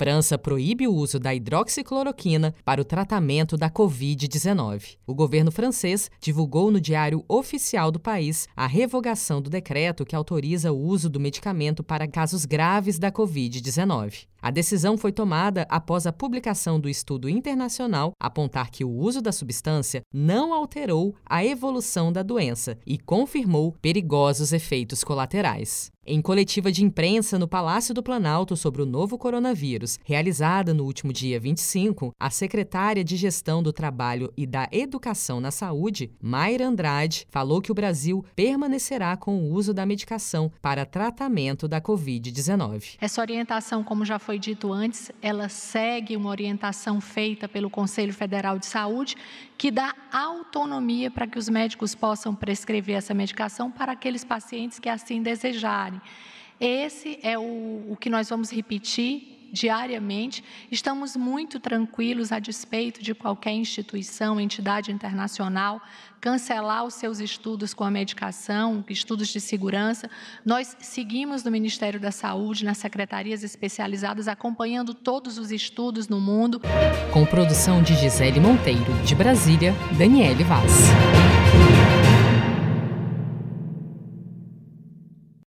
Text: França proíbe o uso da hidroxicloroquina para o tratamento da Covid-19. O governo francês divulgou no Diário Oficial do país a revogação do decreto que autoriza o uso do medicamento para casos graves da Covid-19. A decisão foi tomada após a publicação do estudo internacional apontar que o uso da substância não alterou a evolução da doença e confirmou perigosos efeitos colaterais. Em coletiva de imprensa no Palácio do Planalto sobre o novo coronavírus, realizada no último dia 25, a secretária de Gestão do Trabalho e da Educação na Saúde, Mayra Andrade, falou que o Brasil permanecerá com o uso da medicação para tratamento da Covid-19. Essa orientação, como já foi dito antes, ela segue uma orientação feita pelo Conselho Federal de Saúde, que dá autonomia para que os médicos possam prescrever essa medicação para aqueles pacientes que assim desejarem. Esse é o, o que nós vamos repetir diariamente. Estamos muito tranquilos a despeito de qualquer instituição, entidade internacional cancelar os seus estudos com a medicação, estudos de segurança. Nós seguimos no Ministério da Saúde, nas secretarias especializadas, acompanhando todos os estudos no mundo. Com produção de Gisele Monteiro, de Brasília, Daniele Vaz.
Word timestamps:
França 0.00 0.38
proíbe 0.38 0.88
o 0.88 0.94
uso 0.94 1.20
da 1.20 1.34
hidroxicloroquina 1.34 2.54
para 2.64 2.80
o 2.80 2.84
tratamento 2.86 3.54
da 3.54 3.68
Covid-19. 3.68 4.96
O 5.06 5.14
governo 5.14 5.52
francês 5.52 6.10
divulgou 6.18 6.70
no 6.70 6.80
Diário 6.80 7.22
Oficial 7.28 7.90
do 7.90 8.00
país 8.00 8.48
a 8.56 8.66
revogação 8.66 9.42
do 9.42 9.50
decreto 9.50 10.06
que 10.06 10.16
autoriza 10.16 10.72
o 10.72 10.78
uso 10.78 11.10
do 11.10 11.20
medicamento 11.20 11.84
para 11.84 12.08
casos 12.08 12.46
graves 12.46 12.98
da 12.98 13.12
Covid-19. 13.12 14.30
A 14.42 14.50
decisão 14.50 14.96
foi 14.96 15.12
tomada 15.12 15.66
após 15.68 16.06
a 16.06 16.12
publicação 16.12 16.80
do 16.80 16.88
estudo 16.88 17.28
internacional 17.28 18.12
apontar 18.18 18.70
que 18.70 18.84
o 18.84 18.90
uso 18.90 19.20
da 19.20 19.32
substância 19.32 20.00
não 20.12 20.54
alterou 20.54 21.14
a 21.26 21.44
evolução 21.44 22.10
da 22.10 22.22
doença 22.22 22.78
e 22.86 22.98
confirmou 22.98 23.76
perigosos 23.82 24.54
efeitos 24.54 25.04
colaterais. 25.04 25.90
Em 26.06 26.22
coletiva 26.22 26.72
de 26.72 26.82
imprensa 26.82 27.38
no 27.38 27.46
Palácio 27.46 27.94
do 27.94 28.02
Planalto 28.02 28.56
sobre 28.56 28.80
o 28.80 28.86
novo 28.86 29.18
coronavírus, 29.18 29.89
realizada 30.04 30.74
no 30.74 30.84
último 30.84 31.12
dia 31.12 31.40
25, 31.40 32.14
a 32.20 32.30
secretária 32.30 33.02
de 33.02 33.16
Gestão 33.16 33.62
do 33.62 33.72
Trabalho 33.72 34.32
e 34.36 34.46
da 34.46 34.68
Educação 34.70 35.40
na 35.40 35.50
Saúde, 35.50 36.10
Mayra 36.20 36.66
Andrade, 36.66 37.26
falou 37.30 37.62
que 37.62 37.72
o 37.72 37.74
Brasil 37.74 38.24
permanecerá 38.36 39.16
com 39.16 39.38
o 39.38 39.52
uso 39.52 39.72
da 39.72 39.86
medicação 39.86 40.52
para 40.60 40.84
tratamento 40.84 41.66
da 41.66 41.80
Covid-19. 41.80 42.96
Essa 43.00 43.20
orientação, 43.20 43.82
como 43.82 44.04
já 44.04 44.18
foi 44.18 44.38
dito 44.38 44.72
antes, 44.72 45.10
ela 45.22 45.48
segue 45.48 46.16
uma 46.16 46.30
orientação 46.30 47.00
feita 47.00 47.48
pelo 47.48 47.70
Conselho 47.70 48.12
Federal 48.12 48.58
de 48.58 48.66
Saúde, 48.66 49.16
que 49.56 49.70
dá 49.70 49.94
autonomia 50.12 51.10
para 51.10 51.26
que 51.26 51.38
os 51.38 51.48
médicos 51.48 51.94
possam 51.94 52.34
prescrever 52.34 52.96
essa 52.96 53.14
medicação 53.14 53.70
para 53.70 53.92
aqueles 53.92 54.24
pacientes 54.24 54.78
que 54.78 54.88
assim 54.88 55.22
desejarem. 55.22 56.00
Esse 56.60 57.18
é 57.22 57.38
o, 57.38 57.86
o 57.88 57.96
que 57.98 58.10
nós 58.10 58.28
vamos 58.28 58.52
repetir 58.52 59.39
diariamente. 59.52 60.44
Estamos 60.70 61.16
muito 61.16 61.58
tranquilos 61.58 62.32
a 62.32 62.38
despeito 62.38 63.02
de 63.02 63.14
qualquer 63.14 63.52
instituição, 63.52 64.40
entidade 64.40 64.92
internacional 64.92 65.82
cancelar 66.20 66.84
os 66.84 66.94
seus 66.94 67.18
estudos 67.18 67.72
com 67.72 67.82
a 67.82 67.90
medicação, 67.90 68.84
estudos 68.88 69.28
de 69.28 69.40
segurança. 69.40 70.10
Nós 70.44 70.76
seguimos 70.78 71.42
no 71.42 71.50
Ministério 71.50 71.98
da 71.98 72.12
Saúde, 72.12 72.64
nas 72.64 72.78
secretarias 72.78 73.42
especializadas, 73.42 74.28
acompanhando 74.28 74.92
todos 74.92 75.38
os 75.38 75.50
estudos 75.50 76.08
no 76.08 76.20
mundo. 76.20 76.60
Com 77.12 77.24
produção 77.24 77.82
de 77.82 77.94
Gisele 77.96 78.38
Monteiro, 78.38 78.92
de 79.04 79.14
Brasília, 79.14 79.74
Daniele 79.96 80.44
Vaz. 80.44 81.29